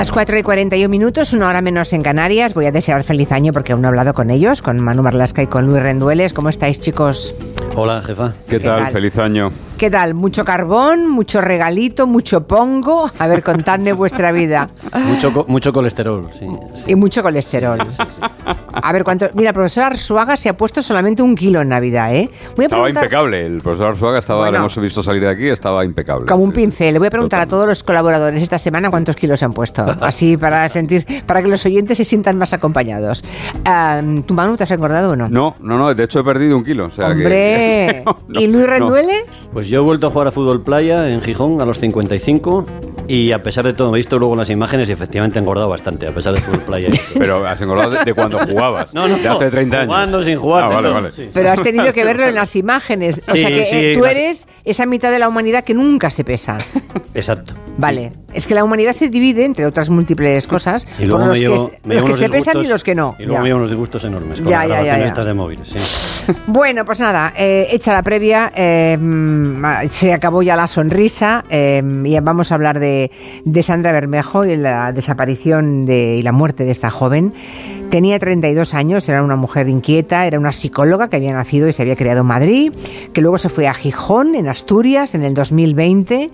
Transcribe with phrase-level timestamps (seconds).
[0.00, 2.54] Las 4 y 41 minutos, una hora menos en Canarias.
[2.54, 5.42] Voy a desear feliz año porque aún no he hablado con ellos, con Manu Marlasca
[5.42, 6.32] y con Luis Rendueles.
[6.32, 7.36] ¿Cómo estáis, chicos?
[7.76, 8.32] Hola, jefa.
[8.48, 8.86] ¿Qué, tal?
[8.92, 9.50] Feliz año.
[9.80, 10.12] ¿Qué tal?
[10.12, 11.08] ¿Mucho carbón?
[11.08, 12.06] ¿Mucho regalito?
[12.06, 13.10] ¿Mucho pongo?
[13.18, 14.68] A ver, contadme vuestra vida.
[15.06, 16.46] Mucho, mucho colesterol, sí,
[16.86, 17.78] Y mucho colesterol.
[18.72, 19.30] A ver, ¿cuánto?
[19.32, 22.28] Mira, el profesor Arzuaga se ha puesto solamente un kilo en Navidad, ¿eh?
[22.58, 23.46] estaba impecable.
[23.46, 26.26] El profesor Arzuaga estaba, le hemos visto salir de aquí, estaba impecable.
[26.26, 26.92] Como un pincel.
[26.92, 29.84] Le voy a preguntar a todos los colaboradores esta semana cuántos kilos se han puesto.
[30.00, 33.24] Así para sentir, para que los oyentes se sientan más acompañados.
[34.26, 35.28] ¿Tu Manu te has engordado o no?
[35.30, 35.94] No, no, no.
[35.94, 36.90] De hecho he perdido un kilo.
[36.98, 38.04] ¡Hombre!
[38.34, 39.48] ¿Y Luis Rendueles?
[39.52, 42.66] Pues yo he vuelto a jugar a fútbol playa en Gijón a los 55
[43.06, 45.68] y a pesar de todo, me he visto luego las imágenes y efectivamente he engordado
[45.68, 46.90] bastante, a pesar de fútbol playa.
[47.18, 48.92] Pero has engordado de, cuando jugabas.
[48.94, 49.86] No, no, de hace 30 años.
[49.86, 50.64] Jugando sin jugar.
[50.64, 51.10] Ah, vale, vale.
[51.32, 53.20] Pero has tenido que verlo en las imágenes.
[53.28, 56.58] O sea que eh, tú eres esa mitad de la humanidad que nunca se pesa.
[57.14, 57.54] Exacto.
[57.76, 58.12] Vale.
[58.32, 61.46] Es que la humanidad se divide, entre otras múltiples cosas, y por los, que,
[61.84, 63.16] los que se pesan y los que no.
[63.18, 65.68] Y luego me llevo unos disgustos enormes con ya, las ya, estas de móviles.
[65.68, 66.32] Sí.
[66.46, 68.96] Bueno, pues nada, eh, hecha la previa, eh,
[69.88, 73.10] se acabó ya la sonrisa eh, y vamos a hablar de,
[73.44, 77.32] de, Sandra Bermejo y la desaparición de, y la muerte de esta joven.
[77.90, 81.82] Tenía 32 años, era una mujer inquieta, era una psicóloga que había nacido y se
[81.82, 82.72] había criado en Madrid,
[83.12, 86.30] que luego se fue a Gijón, en Asturias, en el 2020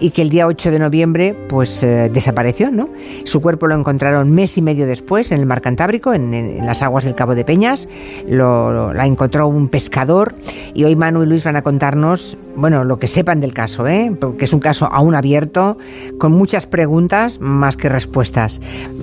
[0.00, 2.88] y que el día 8 de noviembre pues desapareció, ¿no?
[3.24, 7.04] Su cuerpo lo encontraron mes y medio después en el mar Cantábrico, en, las aguas
[7.04, 7.88] del Cabo de Peñas.
[8.28, 10.34] Lo, la encontró un pescador
[10.74, 14.16] y hoy Manu y Luis van a contarnos, bueno, lo que sepan del caso, ¿eh?
[14.38, 15.78] que es un caso aún abierto,
[16.18, 18.60] con muchas preguntas más que respuestas.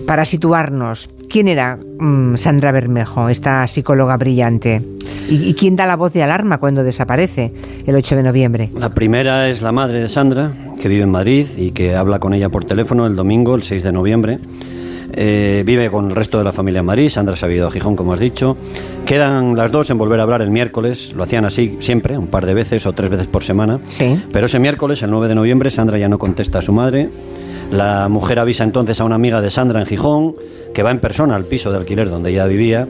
[0.08, 4.82] Para situarnos, ¿quién era mm, Sandra Bermejo, esta psicóloga brillante?
[5.30, 7.54] ¿Y, ¿Y quién da la voz de alarma cuando desaparece
[7.86, 8.70] el 8 de noviembre?
[8.76, 10.52] La primera es la madre de Sandra,
[10.82, 13.84] que vive en Madrid y que habla con ella por teléfono el domingo, el 6
[13.84, 14.40] de noviembre.
[15.16, 17.96] Eh, vive con el resto de la familia Marí, Sandra se ha ido a Gijón,
[17.96, 18.58] como has dicho.
[19.06, 22.46] Quedan las dos en volver a hablar el miércoles, lo hacían así siempre, un par
[22.46, 23.80] de veces o tres veces por semana.
[23.90, 24.22] Sí.
[24.32, 27.10] Pero ese miércoles, el 9 de noviembre, Sandra ya no contesta a su madre.
[27.72, 30.36] La mujer avisa entonces a una amiga de Sandra en Gijón,
[30.74, 32.88] que va en persona al piso de alquiler donde ella vivía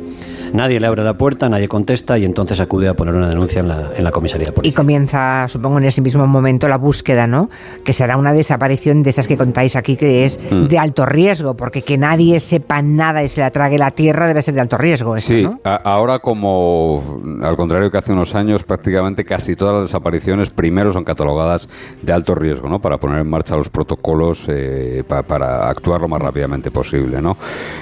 [0.54, 3.68] Nadie le abre la puerta, nadie contesta y entonces acude a poner una denuncia en
[3.68, 4.70] la, en la comisaría de policía.
[4.70, 7.50] Y comienza, supongo, en ese mismo momento la búsqueda, ¿no?
[7.84, 10.68] Que será una desaparición de esas que contáis aquí, que es mm.
[10.68, 14.44] de alto riesgo, porque que nadie sepa nada y se la trague la tierra debe
[14.44, 15.18] ser de alto riesgo.
[15.18, 20.52] Eso, sí, ahora como, al contrario que hace unos años, prácticamente casi todas las desapariciones
[20.52, 21.68] primero son catalogadas
[22.04, 22.80] de alto riesgo, ¿no?
[22.80, 27.38] Para poner en marcha los protocolos eh, para actuar lo más rápidamente posible, ¿no?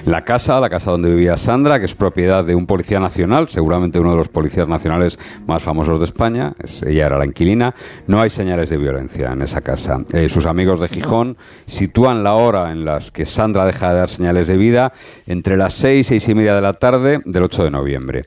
[0.05, 3.99] La casa, la casa donde vivía Sandra, que es propiedad de un policía nacional, seguramente
[3.99, 6.53] uno de los policías nacionales más famosos de España,
[6.85, 7.73] ella era la inquilina,
[8.07, 9.99] no hay señales de violencia en esa casa.
[10.13, 14.09] Eh, sus amigos de Gijón sitúan la hora en las que Sandra deja de dar
[14.09, 14.91] señales de vida
[15.27, 18.25] entre las seis, seis y media de la tarde del 8 de noviembre.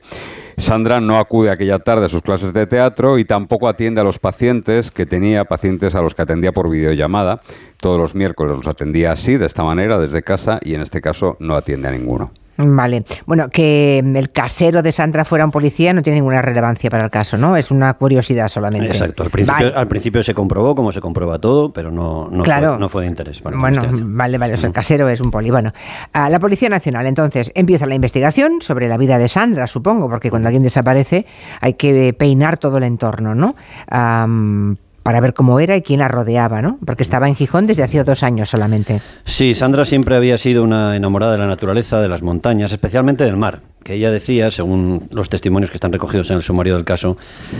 [0.57, 4.19] Sandra no acude aquella tarde a sus clases de teatro y tampoco atiende a los
[4.19, 7.41] pacientes que tenía, pacientes a los que atendía por videollamada.
[7.77, 11.35] Todos los miércoles los atendía así, de esta manera, desde casa, y en este caso
[11.39, 12.31] no atiende a ninguno.
[12.57, 13.03] Vale.
[13.25, 17.09] Bueno, que el casero de Sandra fuera un policía no tiene ninguna relevancia para el
[17.09, 17.57] caso, ¿no?
[17.57, 18.87] Es una curiosidad solamente.
[18.87, 19.23] Exacto.
[19.23, 22.89] Al principio, al principio se comprobó, como se comprueba todo, pero no, no, fue, no
[22.89, 23.41] fue, de interés.
[23.41, 24.53] Para bueno, vale, vale.
[24.53, 25.51] O sea, el casero es un poli.
[25.51, 25.71] Bueno,
[26.13, 30.47] la Policía Nacional, entonces, empieza la investigación sobre la vida de Sandra, supongo, porque cuando
[30.47, 31.25] alguien desaparece
[31.61, 33.55] hay que peinar todo el entorno, ¿no?
[35.05, 36.79] Para ver cómo era y quién la rodeaba, ¿no?
[36.83, 39.01] Porque estaba en Gijón desde hacía dos años solamente.
[39.23, 43.37] Sí, Sandra siempre había sido una enamorada de la naturaleza, de las montañas, especialmente del
[43.37, 43.61] mar.
[43.83, 47.17] Que ella decía, según los testimonios que están recogidos en el sumario del caso,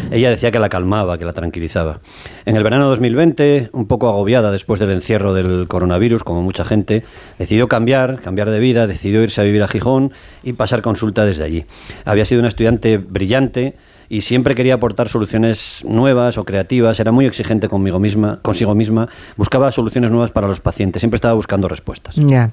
[0.09, 1.99] ella decía que la calmaba, que la tranquilizaba.
[2.45, 6.65] En el verano de 2020, un poco agobiada después del encierro del coronavirus, como mucha
[6.65, 7.03] gente,
[7.37, 11.43] decidió cambiar, cambiar de vida, decidió irse a vivir a Gijón y pasar consulta desde
[11.43, 11.65] allí.
[12.05, 13.75] Había sido una estudiante brillante,
[14.09, 19.09] y siempre quería aportar soluciones nuevas o creativas, era muy exigente conmigo misma, consigo misma,
[19.37, 22.15] buscaba soluciones nuevas para los pacientes, siempre estaba buscando respuestas.
[22.15, 22.51] Ya.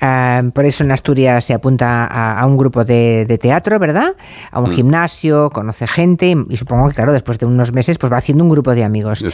[0.00, 4.14] Ah, por eso en Asturias se apunta a, un grupo de, teatro, ¿verdad?
[4.50, 4.74] A un mm.
[4.74, 8.50] gimnasio, conoce gente y supongo que, claro, después de unos meses pues va haciendo un
[8.50, 9.24] grupo de amigos.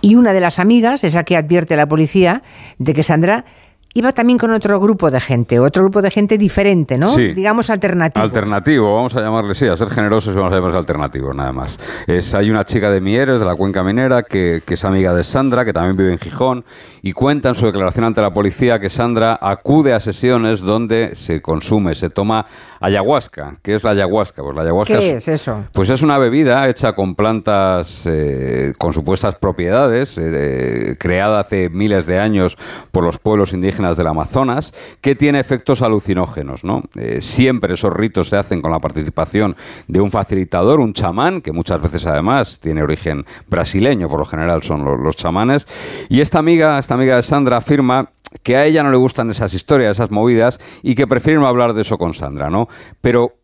[0.00, 2.42] Y una de las amigas es la que advierte a la policía
[2.78, 3.44] de que Sandra
[3.92, 7.08] iba también con otro grupo de gente, otro grupo de gente diferente, ¿no?
[7.08, 7.32] Sí.
[7.34, 8.22] Digamos alternativo.
[8.22, 11.78] Alternativo, vamos a llamarle, sí, a ser generosos vamos a llamarle alternativo, nada más.
[12.06, 15.24] Es, hay una chica de Mieres, de la cuenca minera, que, que, es amiga de
[15.24, 16.64] Sandra, que también vive en Gijón,
[17.02, 21.42] y cuenta en su declaración ante la policía que Sandra acude a sesiones donde se
[21.42, 22.46] consume, se toma
[22.80, 23.58] ayahuasca.
[23.62, 24.42] ¿Qué es la ayahuasca?
[24.42, 25.64] Pues la ayahuasca ¿Qué es, eso?
[25.72, 32.06] Pues es una bebida hecha con plantas eh, con supuestas propiedades, eh, creada hace miles
[32.06, 32.56] de años
[32.90, 36.64] por los pueblos indígenas indígenas del Amazonas que tiene efectos alucinógenos.
[36.64, 36.82] ¿no?
[36.96, 39.54] Eh, siempre esos ritos se hacen con la participación
[39.86, 44.62] de un facilitador, un chamán, que muchas veces además tiene origen brasileño, por lo general
[44.62, 45.66] son los, los chamanes.
[46.08, 48.10] Y esta amiga, esta amiga de Sandra afirma
[48.42, 51.74] que a ella no le gustan esas historias, esas movidas, y que prefiere no hablar
[51.74, 52.68] de eso con Sandra, ¿no?
[53.00, 53.36] Pero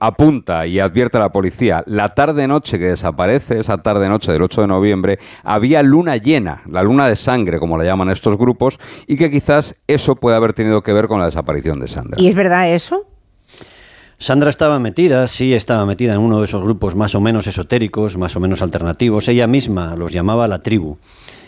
[0.00, 4.66] apunta y advierte a la policía, la tarde-noche que desaparece, esa tarde-noche del 8 de
[4.66, 9.30] noviembre, había luna llena, la luna de sangre, como la llaman estos grupos, y que
[9.30, 12.20] quizás eso puede haber tenido que ver con la desaparición de Sandra.
[12.20, 13.06] ¿Y es verdad eso?
[14.16, 18.16] Sandra estaba metida, sí estaba metida en uno de esos grupos más o menos esotéricos,
[18.16, 19.28] más o menos alternativos.
[19.28, 20.98] Ella misma los llamaba la tribu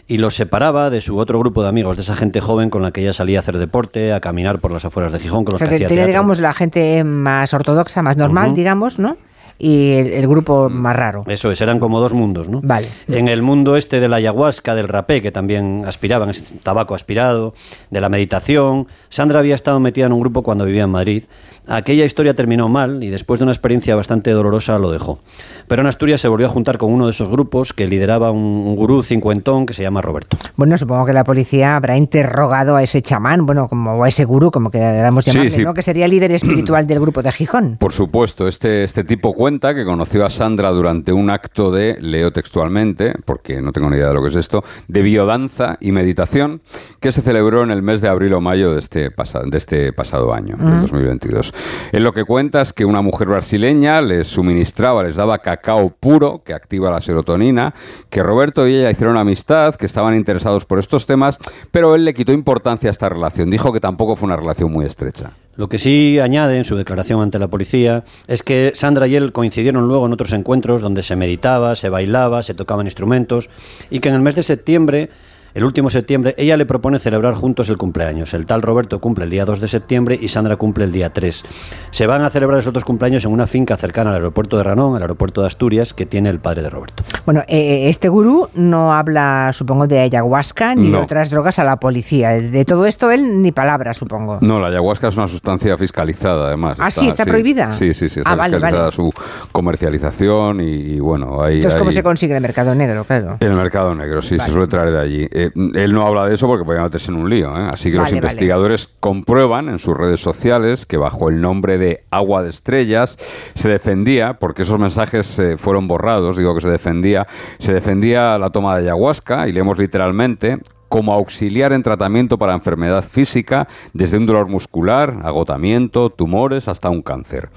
[0.08, 2.92] y los separaba de su otro grupo de amigos, de esa gente joven con la
[2.92, 5.62] que ella salía a hacer deporte, a caminar por las afueras de Gijón, con los
[5.62, 9.16] O sea, que hacía digamos, la gente más ortodoxa, más normal, digamos, ¿no?
[9.58, 11.24] Y el, el grupo más raro.
[11.26, 12.60] Eso es, eran como dos mundos, ¿no?
[12.62, 12.88] Vale.
[13.08, 17.54] En el mundo este de la ayahuasca, del rapé, que también aspiraban, es tabaco aspirado,
[17.90, 21.24] de la meditación, Sandra había estado metida en un grupo cuando vivía en Madrid.
[21.68, 25.18] Aquella historia terminó mal y después de una experiencia bastante dolorosa lo dejó.
[25.66, 28.38] Pero en Asturias se volvió a juntar con uno de esos grupos que lideraba un,
[28.38, 30.36] un gurú cincuentón que se llama Roberto.
[30.56, 34.24] Bueno, supongo que la policía habrá interrogado a ese chamán, bueno, como o a ese
[34.24, 35.64] gurú, como queramos Sí, llamarle, sí.
[35.64, 35.74] ¿no?
[35.74, 37.78] Que sería el líder espiritual del grupo de Gijón.
[37.80, 42.32] Por supuesto, este, este tipo cuenta que conoció a Sandra durante un acto de, leo
[42.32, 46.62] textualmente, porque no tengo ni idea de lo que es esto, de biodanza y meditación
[46.98, 49.92] que se celebró en el mes de abril o mayo de este, pasa- de este
[49.92, 51.54] pasado año, del 2022.
[51.92, 56.42] En lo que cuenta es que una mujer brasileña les suministraba, les daba cacao puro
[56.44, 57.72] que activa la serotonina,
[58.10, 61.38] que Roberto y ella hicieron amistad, que estaban interesados por estos temas,
[61.70, 63.48] pero él le quitó importancia a esta relación.
[63.48, 65.30] Dijo que tampoco fue una relación muy estrecha.
[65.56, 69.32] Lo que sí añade en su declaración ante la policía es que Sandra y él
[69.32, 73.48] coincidieron luego en otros encuentros donde se meditaba, se bailaba, se tocaban instrumentos
[73.88, 75.08] y que en el mes de septiembre,
[75.56, 78.34] el último septiembre, ella le propone celebrar juntos el cumpleaños.
[78.34, 81.44] El tal Roberto cumple el día 2 de septiembre y Sandra cumple el día 3.
[81.90, 84.94] Se van a celebrar esos otros cumpleaños en una finca cercana al aeropuerto de Ranón,
[84.96, 87.02] al aeropuerto de Asturias, que tiene el padre de Roberto.
[87.24, 91.76] Bueno, eh, este gurú no habla, supongo, de ayahuasca ni de otras drogas a la
[91.76, 92.30] policía.
[92.32, 94.38] De todo esto él ni palabra, supongo.
[94.42, 96.76] No, la ayahuasca es una sustancia fiscalizada, además.
[96.80, 97.72] Ah, sí, ¿está prohibida?
[97.72, 98.94] Sí, sí, sí, está Ah, vale, fiscalizada vale.
[98.96, 99.10] su
[99.52, 100.64] comercialización y,
[100.96, 101.56] y bueno, ahí...
[101.56, 103.04] Entonces, ¿cómo se consigue en el mercado negro?
[103.04, 103.36] Claro.
[103.40, 104.48] En el mercado negro, sí, Vale.
[104.48, 105.28] se suele traer de allí.
[105.30, 107.68] Eh, él no habla de eso porque podría meterse en un lío, ¿eh?
[107.72, 108.16] Así que los vale.
[108.16, 113.18] investigadores comprueban en sus redes sociales que bajo el nombre de Agua de Estrellas
[113.54, 117.26] se defendía, porque esos mensajes eh, fueron borrados, digo que se defendía,
[117.58, 120.58] se defendía la toma de ayahuasca y leemos literalmente
[120.88, 127.02] como auxiliar en tratamiento para enfermedad física, desde un dolor muscular, agotamiento, tumores, hasta un
[127.02, 127.50] cáncer.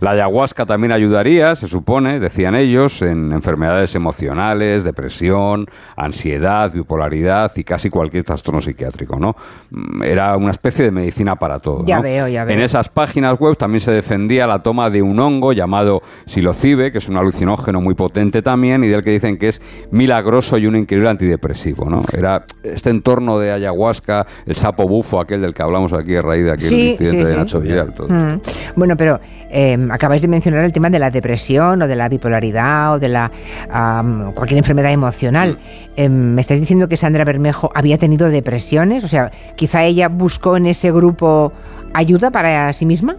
[0.00, 5.66] La ayahuasca también ayudaría, se supone, decían ellos, en enfermedades emocionales, depresión,
[5.96, 9.34] ansiedad, bipolaridad y casi cualquier trastorno psiquiátrico, ¿no?
[9.70, 11.84] Mm, Era una especie de medicina para todo.
[11.86, 12.54] Ya veo, ya veo.
[12.54, 16.98] En esas páginas web también se defendía la toma de un hongo llamado psilocibe, que
[16.98, 20.76] es un alucinógeno muy potente también y del que dicen que es milagroso y un
[20.76, 22.02] increíble antidepresivo, ¿no?
[22.12, 26.44] Era este entorno de ayahuasca, el sapo bufo, aquel del que hablamos aquí a raíz
[26.44, 27.36] de aquel Sí, incidente sí, de sí.
[27.36, 27.94] Nacho Vidal.
[27.94, 28.28] Todo esto.
[28.36, 28.40] Mm.
[28.76, 32.94] Bueno, pero eh, acabáis de mencionar el tema de la depresión o de la bipolaridad
[32.94, 33.30] o de la
[34.34, 35.58] cualquier enfermedad emocional.
[35.96, 39.04] Eh, ¿Me estáis diciendo que Sandra Bermejo había tenido depresiones?
[39.04, 41.52] O sea, quizá ella buscó en ese grupo
[41.92, 43.16] ayuda para sí misma.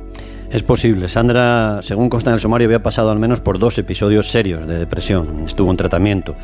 [0.49, 1.09] Es posible.
[1.09, 4.79] Sandra, según consta en el sumario, había pasado al menos por dos episodios serios de
[4.79, 5.43] depresión.
[5.45, 6.35] Estuvo en tratamiento.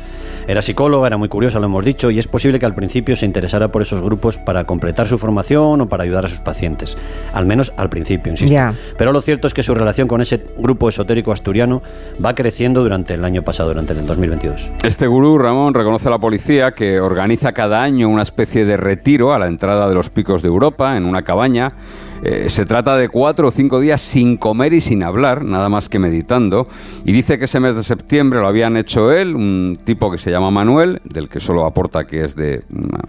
[0.46, 3.26] Era psicóloga, era muy curiosa, lo hemos dicho, y es posible que al principio se
[3.26, 6.96] interesara por esos grupos para completar su formación o para ayudar a sus pacientes.
[7.32, 8.52] Al menos al principio, insisto.
[8.52, 8.74] Ya.
[8.98, 11.82] Pero lo cierto es que su relación con ese grupo esotérico asturiano
[12.22, 14.70] va creciendo durante el año pasado, durante el 2022.
[14.82, 19.32] Este gurú, Ramón, reconoce a la policía que organiza cada año una especie de retiro
[19.32, 21.72] a la entrada de los picos de Europa, en una cabaña.
[22.22, 25.88] Eh, se trata de cuatro o cinco días sin comer y sin hablar, nada más
[25.88, 26.68] que meditando.
[27.04, 30.30] Y dice que ese mes de septiembre lo habían hecho él, un tipo que se
[30.30, 32.62] llama Manuel, del que solo aporta que es de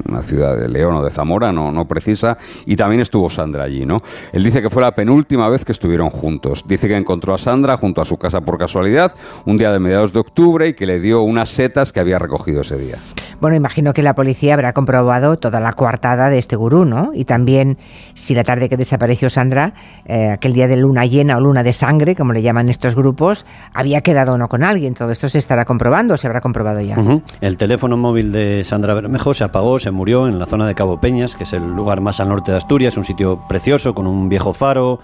[0.08, 2.38] una, ciudad de León o de Zamora, no, no precisa.
[2.66, 4.02] Y también estuvo Sandra allí, ¿no?
[4.32, 6.64] Él dice que fue la penúltima vez que estuvieron juntos.
[6.68, 9.14] Dice que encontró a Sandra junto a su casa por casualidad,
[9.46, 12.62] un día de mediados de octubre, y que le dio unas setas que había recogido
[12.62, 12.98] ese día.
[13.44, 17.12] Bueno, imagino que la policía habrá comprobado toda la coartada de este gurú, ¿no?
[17.14, 17.78] Y también
[18.14, 19.74] si la tarde que desapareció Sandra,
[20.06, 23.46] eh, aquel día de luna llena o luna de sangre, como le llaman estos grupos,
[23.74, 24.94] había quedado o no con alguien.
[24.94, 26.96] Todo esto se estará comprobando o se habrá comprobado ya.
[27.42, 31.02] El teléfono móvil de Sandra Bermejo se apagó, se murió en la zona de Cabo
[31.02, 34.30] Peñas, que es el lugar más al norte de Asturias, un sitio precioso con un
[34.30, 35.02] viejo faro,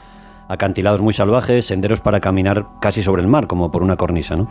[0.49, 4.35] acantilados muy salvajes, senderos para caminar casi sobre el mar, como por una cornisa.
[4.35, 4.47] ¿no?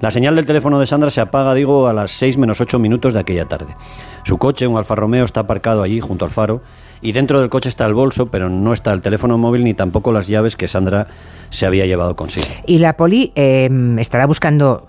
[0.00, 3.12] La señal del teléfono de Sandra se apaga, digo, a las 6 menos 8 minutos
[3.12, 3.76] de aquella tarde.
[4.24, 6.62] Su coche, un Alfa Romeo, está aparcado allí junto al faro
[7.02, 10.10] y dentro del coche está el bolso, pero no está el teléfono móvil ni tampoco
[10.10, 11.08] las llaves que Sandra
[11.50, 12.46] se había llevado consigo.
[12.66, 13.68] Y la poli eh,
[13.98, 14.88] estará buscando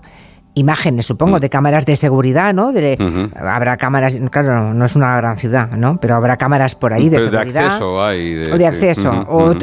[0.54, 2.72] imágenes, supongo, de cámaras de seguridad, ¿no?
[2.72, 2.96] De,
[3.34, 5.98] Habrá cámaras, claro, no es una gran ciudad, ¿no?
[6.00, 7.44] Pero habrá cámaras por ahí de seguridad.
[7.44, 8.34] De acceso hay.
[8.34, 9.26] De, o de acceso.
[9.28, 9.54] o,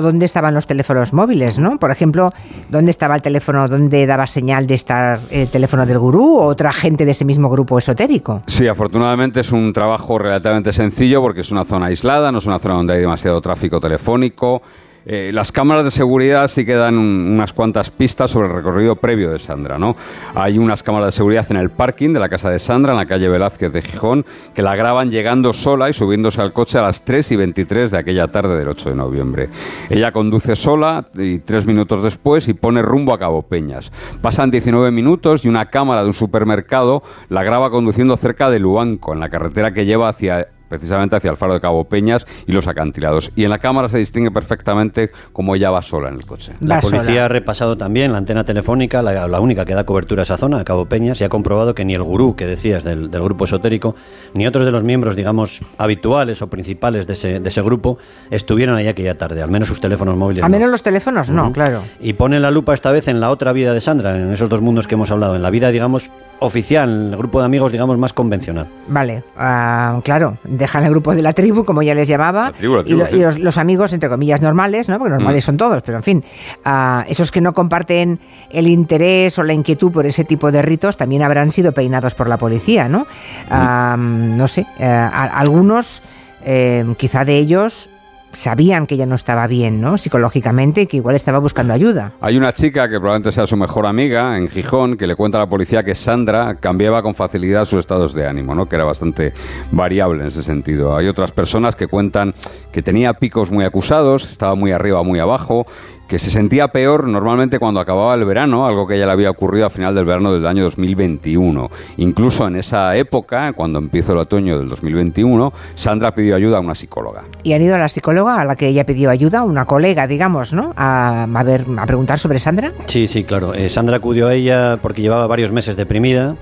[0.00, 1.78] dónde estaban los teléfonos móviles, ¿no?
[1.78, 2.32] Por ejemplo,
[2.68, 6.72] ¿dónde estaba el teléfono, dónde daba señal de estar el teléfono del gurú o otra
[6.72, 8.42] gente de ese mismo grupo esotérico?
[8.46, 12.58] Sí, afortunadamente es un trabajo relativamente sencillo porque es una zona aislada, no es una
[12.58, 14.62] zona donde hay demasiado tráfico telefónico.
[15.06, 19.30] Eh, las cámaras de seguridad sí que dan unas cuantas pistas sobre el recorrido previo
[19.30, 19.96] de Sandra, ¿no?
[20.34, 23.06] Hay unas cámaras de seguridad en el parking de la casa de Sandra, en la
[23.06, 27.02] calle Velázquez de Gijón, que la graban llegando sola y subiéndose al coche a las
[27.02, 29.48] 3 y 23 de aquella tarde del 8 de noviembre.
[29.90, 33.92] Ella conduce sola y tres minutos después y pone rumbo a Cabo Peñas.
[34.22, 39.12] Pasan 19 minutos y una cámara de un supermercado la graba conduciendo cerca de Luanco,
[39.12, 42.66] en la carretera que lleva hacia precisamente hacia el faro de Cabo Peñas y los
[42.66, 43.30] acantilados.
[43.36, 46.52] Y en la cámara se distingue perfectamente cómo ella va sola en el coche.
[46.60, 50.36] La policía ha repasado también la antena telefónica, la, única que da cobertura a esa
[50.36, 53.44] zona, a Cabo Peñas, y ha comprobado que ni el gurú que decías del, grupo
[53.44, 53.94] esotérico,
[54.34, 57.98] ni otros de los miembros, digamos, habituales o principales de ese, de ese grupo
[58.30, 60.44] estuvieron ahí aquella tarde, al menos sus teléfonos móviles.
[60.44, 61.82] Al menos los teléfonos, no, claro.
[62.00, 64.60] Y pone la lupa esta vez en la otra vida de Sandra, en esos dos
[64.60, 68.12] mundos que hemos hablado, en la vida, digamos, oficial, el grupo de amigos, digamos, más
[68.12, 68.66] convencional.
[68.88, 73.58] Vale, ah, claro, dejan el grupo de la tribu, como ya les llamaba, y, los,
[73.58, 74.98] amigos, entre comillas, normales, ¿no?
[74.98, 75.46] Porque normales mm.
[75.46, 76.24] son todos, pero en fin,
[76.64, 78.18] ah, esos que no comparten
[78.50, 82.28] el interés o la inquietud por ese tipo de ritos también habrán sido peinados por
[82.28, 83.00] la policía, ¿no?
[83.00, 83.04] Mm.
[83.50, 86.02] Ah, no sé, eh, algunos,
[86.44, 87.90] eh, quizá de ellos,
[88.34, 89.98] sabían que ella no estaba bien, ¿no?
[89.98, 92.12] Psicológicamente, que igual estaba buscando ayuda.
[92.20, 95.42] Hay una chica que probablemente sea su mejor amiga en Gijón que le cuenta a
[95.42, 98.68] la policía que Sandra cambiaba con facilidad sus estados de ánimo, ¿no?
[98.68, 99.32] Que era bastante
[99.70, 100.96] variable en ese sentido.
[100.96, 102.34] Hay otras personas que cuentan
[102.72, 105.66] que tenía picos muy acusados, estaba muy arriba, muy abajo
[106.08, 109.66] que se sentía peor normalmente cuando acababa el verano, algo que ya le había ocurrido
[109.66, 111.70] a final del verano del año 2021.
[111.98, 116.74] Incluso en esa época, cuando empezó el otoño del 2021, Sandra pidió ayuda a una
[116.74, 117.24] psicóloga.
[117.42, 120.52] Y han ido a la psicóloga a la que ella pidió ayuda, una colega, digamos,
[120.52, 120.72] ¿no?
[120.76, 122.72] A, ver, a preguntar sobre Sandra.
[122.86, 123.54] Sí, sí, claro.
[123.54, 126.36] Eh, Sandra acudió a ella porque llevaba varios meses deprimida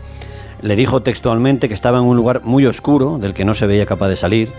[0.62, 3.84] le dijo textualmente que estaba en un lugar muy oscuro, del que no se veía
[3.84, 4.50] capaz de salir,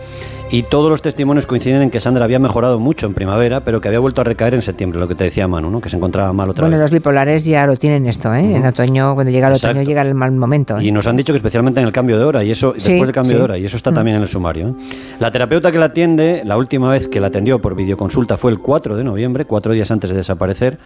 [0.52, 3.88] y todos los testimonios coinciden en que Sandra había mejorado mucho en primavera, pero que
[3.88, 5.82] había vuelto a recaer en septiembre, lo que te decía Manu, ¿no?
[5.82, 6.72] que se encontraba mal otra vez.
[6.72, 8.56] Bueno, los bipolares ya lo tienen esto, ¿eh?
[8.56, 10.78] En otoño, cuando llega el otoño, llega el mal momento.
[10.78, 10.84] ¿eh?
[10.86, 13.12] Y nos han dicho que especialmente en el cambio de hora, y eso después del
[13.12, 13.96] cambio de hora, y eso está mm.
[13.96, 14.68] también en el sumario.
[14.68, 14.74] ¿eh?
[15.20, 18.60] La terapeuta que la atiende, la última vez que la atendió por videoconsulta fue el
[18.60, 20.78] 4 de noviembre, cuatro días antes de desaparecer,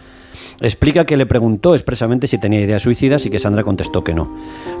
[0.60, 4.28] explica que le preguntó expresamente si tenía ideas suicidas y que Sandra contestó que no.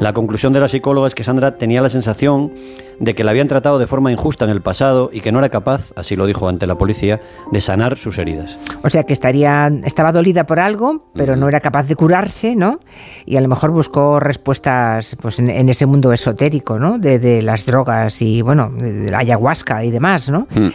[0.00, 2.52] La conclusión de la psicóloga es que Sandra tenía la sensación
[3.00, 5.48] de que la habían tratado de forma injusta en el pasado y que no era
[5.50, 7.20] capaz, así lo dijo ante la policía,
[7.52, 8.58] de sanar sus heridas.
[8.82, 12.80] O sea que estaría, estaba dolida por algo, pero no era capaz de curarse, ¿no?
[13.24, 16.98] Y a lo mejor buscó respuestas pues, en, ese mundo esotérico, ¿no?
[16.98, 20.48] De, las drogas y, bueno, de la ayahuasca y demás, ¿no?
[20.50, 20.68] Mm.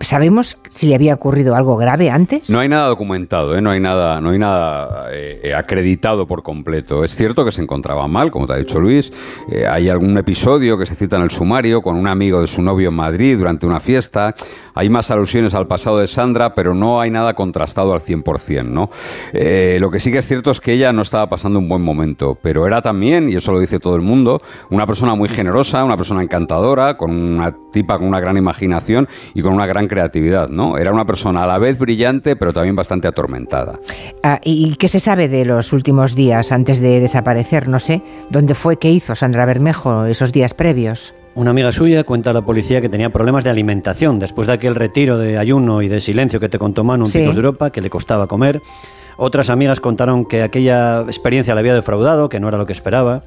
[0.00, 2.48] ¿Sabemos si le había ocurrido algo grave antes?
[2.50, 3.60] No hay nada documentado, ¿eh?
[3.60, 7.04] no hay nada, no hay nada eh, acreditado por completo.
[7.04, 9.12] Es cierto que se encontraba mal, como te ha dicho Luis.
[9.50, 12.62] Eh, hay algún episodio que se cita en el sumario con un amigo de su
[12.62, 14.34] novio en Madrid durante una fiesta.
[14.80, 18.88] Hay más alusiones al pasado de Sandra, pero no hay nada contrastado al 100%, ¿no?
[19.34, 21.82] Eh, lo que sí que es cierto es que ella no estaba pasando un buen
[21.82, 25.84] momento, pero era también, y eso lo dice todo el mundo, una persona muy generosa,
[25.84, 30.48] una persona encantadora, con una tipa con una gran imaginación y con una gran creatividad,
[30.48, 30.78] ¿no?
[30.78, 33.78] Era una persona a la vez brillante, pero también bastante atormentada.
[34.22, 37.68] Ah, ¿Y qué se sabe de los últimos días antes de desaparecer?
[37.68, 41.12] No sé, ¿dónde fue que hizo Sandra Bermejo esos días previos?
[41.34, 44.74] Una amiga suya cuenta a la policía que tenía problemas de alimentación después de aquel
[44.74, 47.80] retiro de ayuno y de silencio que te contó Manu en Picos de Europa, que
[47.80, 48.60] le costaba comer.
[49.22, 53.22] Otras amigas contaron que aquella experiencia le había defraudado, que no era lo que esperaba.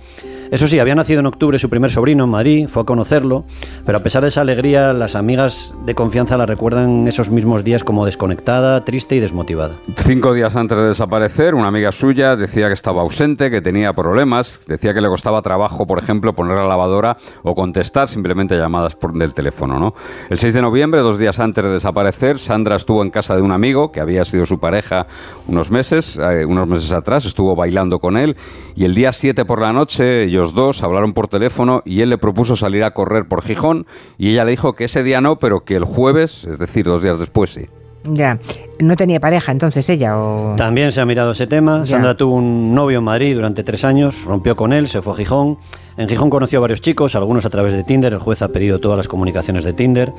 [0.49, 3.45] Eso sí, había nacido en octubre su primer sobrino en Madrid, fue a conocerlo,
[3.85, 7.83] pero a pesar de esa alegría, las amigas de confianza la recuerdan esos mismos días
[7.83, 9.75] como desconectada, triste y desmotivada.
[9.95, 14.61] Cinco días antes de desaparecer, una amiga suya decía que estaba ausente, que tenía problemas,
[14.67, 19.13] decía que le costaba trabajo, por ejemplo, poner la lavadora o contestar simplemente llamadas por
[19.13, 19.79] del teléfono.
[19.79, 19.93] ¿no?
[20.29, 23.51] El 6 de noviembre, dos días antes de desaparecer, Sandra estuvo en casa de un
[23.51, 25.05] amigo que había sido su pareja
[25.47, 28.35] unos meses, eh, unos meses atrás, estuvo bailando con él
[28.75, 32.17] y el día 7 por la noche yo dos hablaron por teléfono y él le
[32.17, 33.85] propuso salir a correr por Gijón
[34.17, 37.01] y ella le dijo que ese día no, pero que el jueves, es decir, dos
[37.01, 37.67] días después sí.
[38.05, 38.37] Ya,
[38.79, 40.55] no tenía pareja entonces ella o...
[40.57, 41.85] También se ha mirado ese tema.
[41.85, 45.15] Sandra tuvo un novio en Madrid durante tres años, rompió con él, se fue a
[45.15, 45.57] Gijón.
[45.95, 48.13] En Gijón conoció a varios chicos, algunos a través de Tinder.
[48.13, 50.11] El juez ha pedido todas las comunicaciones de Tinder.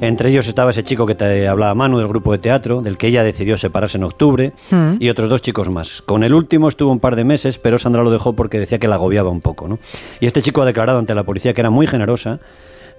[0.00, 3.08] Entre ellos estaba ese chico que te hablaba Manu del grupo de teatro, del que
[3.08, 4.94] ella decidió separarse en octubre, Mm.
[5.00, 6.02] y otros dos chicos más.
[6.02, 8.88] Con el último estuvo un par de meses, pero Sandra lo dejó porque decía que
[8.88, 9.66] la agobiaba un poco.
[9.68, 9.78] ¿no?
[10.20, 12.38] Y este chico ha declarado ante la policía que era muy generosa,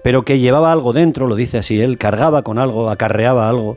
[0.02, 3.76] pero que llevaba algo dentro, lo dice así él, cargaba con algo, acarreaba algo.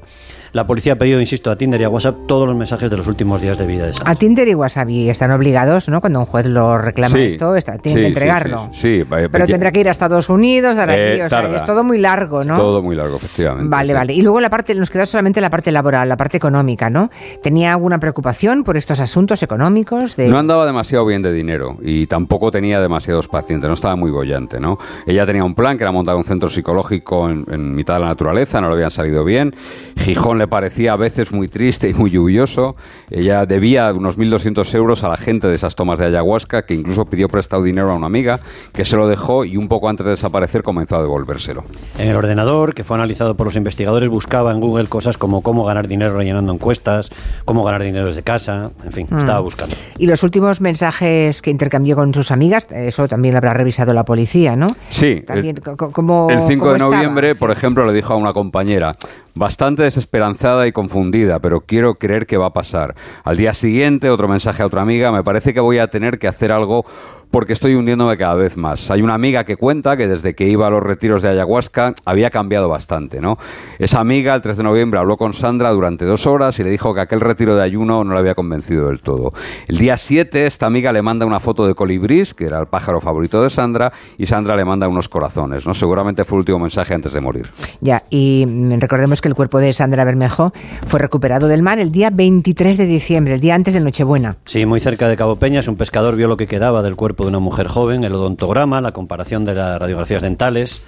[0.54, 3.08] La policía ha pedido, insisto, a Tinder y a WhatsApp todos los mensajes de los
[3.08, 4.12] últimos días de vida de Sandra.
[4.12, 6.00] A Tinder y WhatsApp y están obligados, ¿no?
[6.00, 8.58] Cuando un juez lo reclama Sí, esto, está, tienen sí, que entregarlo.
[8.60, 11.30] sí, sí, sí, vaya, Pero tendrá que ir a Estados Unidos, dar Eh, aquí, o
[11.30, 12.56] sea, es todo muy largo, ¿no?
[12.56, 13.68] Todo muy largo, efectivamente.
[13.68, 13.94] Vale, sí.
[13.96, 14.14] vale.
[14.14, 17.10] Y luego la parte, nos queda solamente la parte laboral, la parte económica, ¿no?
[17.42, 20.16] ¿Tenía alguna preocupación por estos asuntos económicos?
[20.16, 20.28] De...
[20.28, 24.60] No andaba demasiado bien de dinero y tampoco tenía demasiados pacientes, no estaba muy bollante,
[24.60, 24.78] ¿no?
[25.08, 28.08] Ella tenía un plan que era montar un centro psicológico en, en mitad de la
[28.08, 29.56] naturaleza, no le habían salido bien.
[29.98, 32.76] Gijón le parecía a veces muy triste y muy lluvioso.
[33.10, 37.06] Ella debía unos 1.200 euros a la gente de esas tomas de ayahuasca, que incluso
[37.06, 38.40] pidió prestado dinero a una amiga,
[38.74, 41.64] que se lo dejó y un poco antes de desaparecer comenzó a devolvérselo.
[41.98, 45.66] En el ordenador, que fue analizado por los investigadores, buscaba en Google cosas como cómo
[45.66, 47.10] ganar dinero rellenando encuestas,
[47.46, 49.18] cómo ganar dinero desde casa, en fin, Mm.
[49.20, 49.76] estaba buscando.
[49.98, 54.04] Y los últimos mensajes que intercambió con sus amigas, eso también lo habrá revisado la
[54.06, 54.68] policía, ¿no?
[54.90, 58.34] Sí, También, el- ¿cómo- El 5 cómo de noviembre, por ejemplo, le dijo a una
[58.34, 58.96] compañera,
[59.36, 62.96] bastante desesperanzada y confundida, pero quiero creer que va a pasar.
[63.24, 66.28] Al día siguiente, otro mensaje a otra amiga, me parece que voy a tener que
[66.28, 66.86] hacer algo
[67.34, 68.92] porque estoy hundiéndome cada vez más.
[68.92, 72.30] Hay una amiga que cuenta que desde que iba a los retiros de ayahuasca había
[72.30, 73.40] cambiado bastante, ¿no?
[73.80, 76.94] Esa amiga, el 3 de noviembre, habló con Sandra durante dos horas y le dijo
[76.94, 79.34] que aquel retiro de ayuno no le había convencido del todo.
[79.68, 83.02] El día 7, esta amiga le manda una foto de colibrís, que era el pájaro
[83.02, 85.74] favorito de Sandra, y Sandra le manda unos corazones, ¿no?
[85.74, 87.50] Seguramente fue el último mensaje antes de morir.
[87.82, 88.46] Ya, y
[88.78, 90.54] recordemos que el cuerpo de Sandra Bermejo
[90.86, 94.36] fue recuperado del mar el día 23 de diciembre, el día antes de Nochebuena.
[94.46, 97.30] Sí, muy cerca de Cabo Peñas, un pescador vio lo que quedaba del cuerpo de
[97.30, 100.82] una mujer joven, el odontograma, la comparación de las radiografías dentales.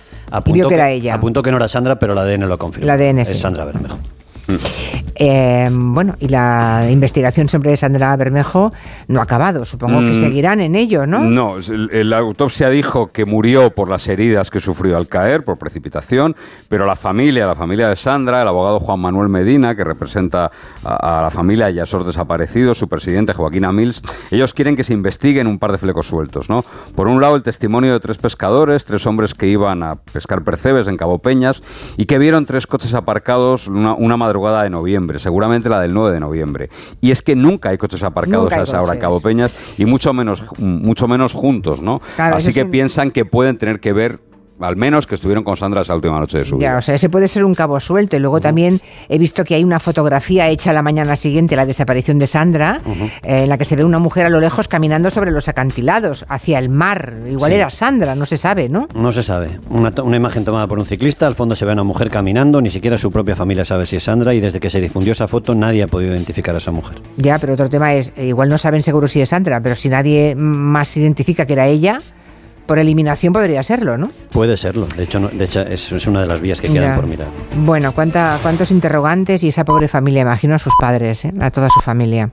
[0.45, 1.15] vio que era ella.
[1.15, 2.91] Apuntó que no era Sandra, pero el ADN lo confirmó.
[2.91, 3.33] El ADN, sí.
[3.33, 3.97] Es Sandra Bermejo.
[5.15, 8.71] Eh, bueno, y la investigación sobre Sandra Bermejo
[9.07, 9.65] no ha acabado.
[9.65, 11.21] Supongo que Mm, seguirán en ello, ¿no?
[11.21, 16.35] No, la autopsia dijo que murió por las heridas que sufrió al caer, por precipitación,
[16.67, 20.51] pero la familia, la familia de Sandra, el abogado Juan Manuel Medina, que representa
[20.83, 24.83] a, a la familia y a esos desaparecidos, su presidente Joaquín Amils, ellos quieren que
[24.83, 26.65] se investiguen un par de flecos sueltos, ¿no?
[26.95, 30.87] Por un lado, el testimonio de tres pescadores, tres hombres que iban a pescar percebes
[30.87, 31.61] en Cabo Peñas
[31.97, 36.13] y que vieron tres coches aparcados una, una madrugada de noviembre, seguramente la del 9
[36.13, 36.69] de noviembre.
[36.99, 38.99] Y es que nunca hay coches aparcados hay a esa hora en.
[38.99, 42.01] Cabo Peñas y mucho menos, mucho menos juntos, ¿no?
[42.15, 44.19] Claro, Así que un- piensan que pueden tener que ver,
[44.59, 46.77] al menos que estuvieron con Sandra esa última noche de su Ya, vida.
[46.77, 48.15] o sea, ese puede ser un cabo suelto.
[48.15, 52.19] Y luego también he visto que hay una fotografía hecha la mañana siguiente, la desaparición
[52.19, 52.79] de Sandra,
[53.23, 56.25] eh, en la que se ve una mujer a lo lejos caminando sobre los acantilados,
[56.29, 57.13] hacia el mar.
[57.29, 57.55] Igual Sí.
[57.57, 58.87] era Sandra, no se sabe, ¿no?
[58.95, 59.59] No se sabe.
[59.69, 62.61] Una, una imagen tomada por un ciclista, al fondo se ve a una mujer caminando,
[62.61, 65.27] ni siquiera su propia familia sabe si es Sandra y desde que se difundió esa
[65.27, 66.97] foto nadie ha podido identificar a esa mujer.
[67.17, 69.89] Ya, pero otro tema es, eh, igual no saben seguro si es Sandra, pero si
[69.89, 72.01] nadie más identifica que era ella,
[72.65, 74.11] por eliminación podría serlo, ¿no?
[74.31, 76.89] Puede serlo, de hecho, no- de hecho es, es una de las vías que quedan
[76.91, 76.95] Ya.
[76.95, 77.27] por mirar.
[77.57, 81.33] Bueno, cuánta, cuántos interrogantes y esa pobre familia, imagino a sus padres, ¿eh?
[81.39, 82.31] a toda su familia.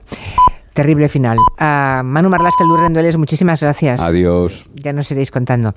[0.73, 1.37] Terrible final.
[1.59, 4.01] A Manu Marlasca, Luis Rendueles, muchísimas gracias.
[4.01, 4.67] Adiós.
[4.73, 5.75] Ya nos iréis contando.